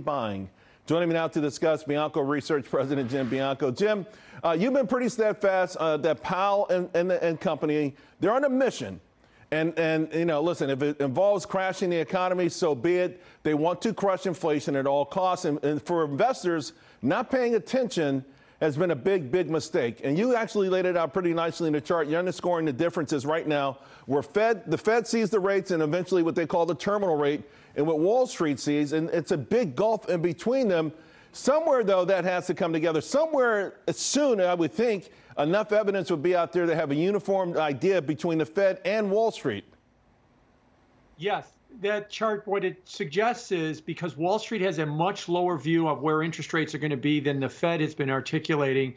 [0.00, 0.48] buying.
[0.86, 3.70] Joining me now to discuss Bianco Research President Jim Bianco.
[3.70, 4.06] Jim,
[4.42, 8.48] uh, you've been pretty steadfast uh, that Powell and, and, and company, they're on a
[8.48, 9.02] mission.
[9.50, 13.22] And, and, you know, listen, if it involves crashing the economy, so be it.
[13.42, 15.44] They want to crush inflation at all costs.
[15.44, 16.72] And, and for investors,
[17.02, 18.24] not paying attention
[18.62, 20.00] has been a big, big mistake.
[20.04, 22.06] And you actually laid it out pretty nicely in the chart.
[22.06, 26.22] You're underscoring the differences right now where Fed, the Fed sees the rates and eventually
[26.22, 27.42] what they call the terminal rate
[27.74, 28.92] and what Wall Street sees.
[28.92, 30.92] And it's a big gulf in between them.
[31.32, 33.00] Somewhere, though, that has to come together.
[33.00, 37.56] Somewhere soon, I would think, enough evidence would be out there to have a uniform
[37.56, 39.64] idea between the Fed and Wall Street.
[41.16, 45.88] Yes, that chart, what it suggests is because Wall Street has a much lower view
[45.88, 48.94] of where interest rates are going to be than the Fed has been articulating,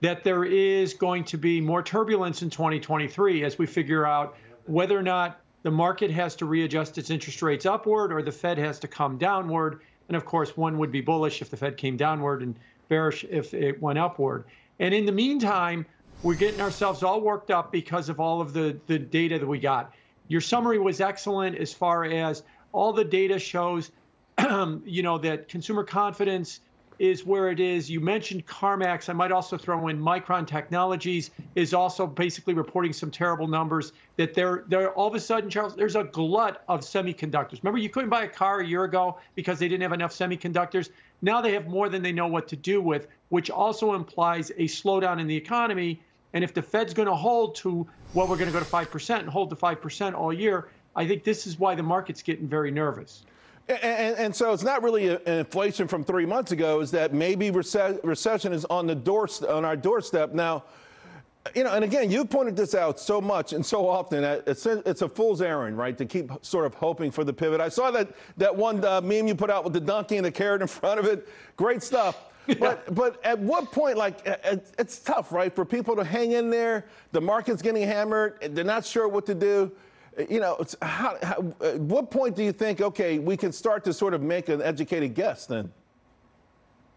[0.00, 4.98] that there is going to be more turbulence in 2023 as we figure out whether
[4.98, 8.78] or not the market has to readjust its interest rates upward or the Fed has
[8.80, 9.80] to come downward.
[10.08, 12.54] And of course, one would be bullish if the Fed came downward and
[12.88, 14.44] bearish if it went upward.
[14.78, 15.84] And in the meantime,
[16.22, 19.58] we're getting ourselves all worked up because of all of the, the data that we
[19.58, 19.92] got.
[20.30, 23.90] Your summary was excellent as far as all the data shows,
[24.84, 26.60] you know, that consumer confidence
[27.00, 27.90] is where it is.
[27.90, 29.08] You mentioned CarMax.
[29.08, 34.32] I might also throw in Micron Technologies is also basically reporting some terrible numbers that
[34.32, 37.60] they're they're all of a sudden, Charles, there's a glut of semiconductors.
[37.64, 40.90] Remember, you couldn't buy a car a year ago because they didn't have enough semiconductors.
[41.22, 44.66] Now they have more than they know what to do with, which also implies a
[44.66, 46.00] slowdown in the economy
[46.32, 49.18] and if the Fed's going to hold to well, we're going to go to 5%
[49.18, 52.70] and hold to 5% all year, I think this is why the market's getting very
[52.70, 53.24] nervous.
[53.68, 56.80] And, and, and, so it's not really an inflation from three months ago.
[56.80, 60.64] Is that maybe rece- recession is on the door on our doorstep now?
[61.54, 64.24] You know, and again, you pointed this out so much and so often.
[64.24, 65.96] It's a, it's a fool's errand, right?
[65.96, 67.60] To keep sort of hoping for the pivot.
[67.60, 70.32] I saw that that one uh, meme you put out with the donkey and the
[70.32, 71.28] carrot in front of it.
[71.56, 72.24] Great stuff.
[72.58, 74.20] But but at what point, like,
[74.78, 76.86] it's tough, right, for people to hang in there.
[77.12, 78.38] The market's getting hammered.
[78.54, 79.70] They're not sure what to do.
[80.28, 83.92] You know, how, how, at what point do you think, okay, we can start to
[83.92, 85.70] sort of make an educated guess then?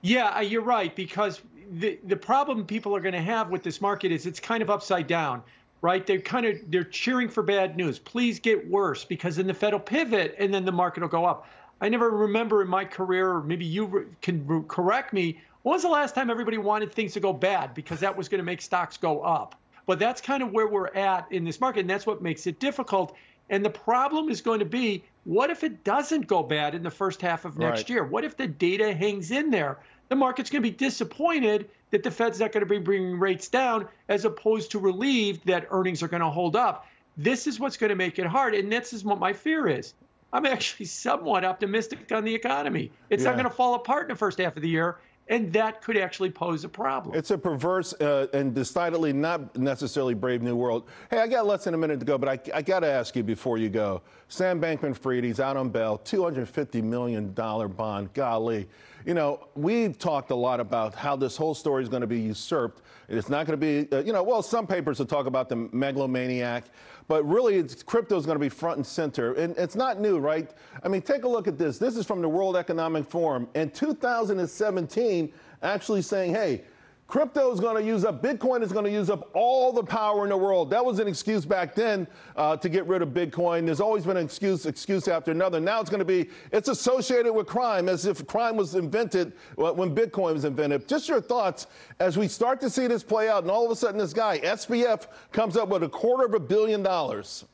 [0.00, 3.80] Yeah, uh, you're right because the the problem people are going to have with this
[3.80, 5.42] market is it's kind of upside down
[5.84, 6.06] right?
[6.06, 7.98] They're kind of they're cheering for bad news.
[7.98, 11.26] Please get worse because then the Fed will pivot and then the market will go
[11.26, 11.46] up.
[11.80, 15.40] I never remember in my career, or maybe you can correct me.
[15.62, 18.38] When was the last time everybody wanted things to go bad because that was going
[18.38, 19.54] to make stocks go up?
[19.86, 22.58] But that's kind of where we're at in this market, and that's what makes it
[22.58, 23.14] difficult.
[23.50, 26.90] And the problem is going to be what if it doesn't go bad in the
[26.90, 27.90] first half of next right.
[27.90, 28.04] year?
[28.04, 29.78] What if the data hangs in there?
[30.08, 33.48] The market's going to be disappointed that the Fed's not going to be bringing rates
[33.48, 36.86] down as opposed to relieved that earnings are going to hold up.
[37.16, 38.54] This is what's going to make it hard.
[38.54, 39.94] And this is what my fear is.
[40.34, 42.90] I'm actually somewhat optimistic on the economy.
[43.08, 43.30] It's yeah.
[43.30, 44.98] not going to fall apart in the first half of the year.
[45.28, 47.16] And that could actually pose a problem.
[47.16, 50.86] It's a perverse uh, and decidedly not necessarily brave new world.
[51.10, 53.16] Hey, I got less than a minute to go, but I, I got to ask
[53.16, 54.02] you before you go.
[54.28, 58.12] Sam Bankman Fried, he's out on bail, $250 million bond.
[58.12, 58.68] Golly.
[59.06, 62.20] You know, we've talked a lot about how this whole story is going to be
[62.20, 62.82] usurped.
[63.08, 65.56] It's not going to be, uh, you know, well, some papers will talk about the
[65.56, 66.64] megalomaniac.
[67.06, 69.34] But really, crypto is going to be front and center.
[69.34, 70.50] And it's not new, right?
[70.82, 71.76] I mean, take a look at this.
[71.76, 75.13] This is from the World Economic Forum in 2017,
[75.62, 76.62] actually saying, hey,
[77.06, 80.24] Crypto is going to use up, Bitcoin is going to use up all the power
[80.24, 80.70] in the world.
[80.70, 83.66] That was an excuse back then uh, to get rid of Bitcoin.
[83.66, 85.60] There's always been an excuse, excuse after another.
[85.60, 89.94] Now it's going to be, it's associated with crime as if crime was invented when
[89.94, 90.88] Bitcoin was invented.
[90.88, 91.66] Just your thoughts
[92.00, 94.38] as we start to see this play out, and all of a sudden this guy,
[94.38, 97.44] SBF, comes up with a quarter of a billion dollars.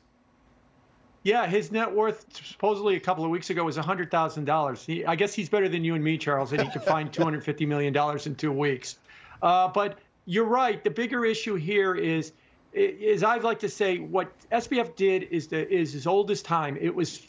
[1.23, 4.87] Yeah, his net worth supposedly a couple of weeks ago was hundred thousand dollars.
[5.07, 7.45] I guess he's better than you and me, Charles, and he can find two hundred
[7.45, 8.97] fifty million dollars in two weeks.
[9.43, 10.83] Uh, but you're right.
[10.83, 12.33] The bigger issue here is,
[12.73, 16.79] is I'd like to say, what SBF did is the is as old as time.
[16.81, 17.21] It was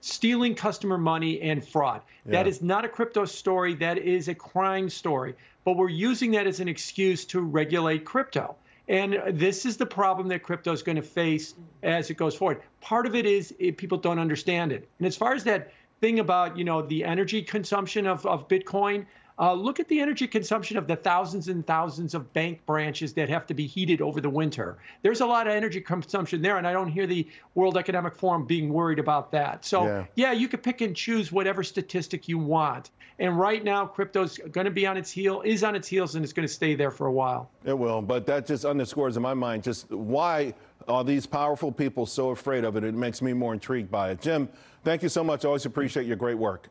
[0.00, 2.02] stealing customer money and fraud.
[2.24, 2.32] Yeah.
[2.32, 3.74] That is not a crypto story.
[3.74, 5.34] That is a crime story.
[5.64, 8.56] But we're using that as an excuse to regulate crypto.
[8.88, 12.62] And this is the problem that crypto is going to face as it goes forward.
[12.80, 14.88] Part of it is it, people don't understand it.
[14.98, 19.04] And as far as that thing about you know the energy consumption of, of Bitcoin,
[19.38, 23.28] uh, look at the energy consumption of the thousands and thousands of bank branches that
[23.28, 24.78] have to be heated over the winter.
[25.02, 28.46] There's a lot of energy consumption there, and I don't hear the World Economic Forum
[28.46, 29.64] being worried about that.
[29.64, 32.90] So, yeah, yeah you could pick and choose whatever statistic you want.
[33.20, 36.24] And right now, crypto's going to be on its heel, is on its heels, and
[36.24, 37.50] it's going to stay there for a while.
[37.64, 40.54] It will, but that just underscores in my mind just why
[40.86, 42.84] are these powerful people so afraid of it?
[42.84, 44.20] It makes me more intrigued by it.
[44.20, 44.48] Jim,
[44.84, 45.44] thank you so much.
[45.44, 46.68] I always appreciate your great work.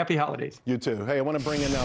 [0.00, 0.62] Happy holidays.
[0.64, 1.04] You too.
[1.04, 1.78] Hey, I want to bring in now